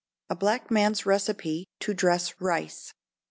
[0.31, 2.91] A Black Man's Recipe to Dress Rice.